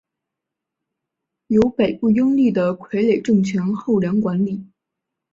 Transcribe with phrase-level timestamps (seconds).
[1.45, 4.65] 由北周拥立的傀儡政权后梁管理。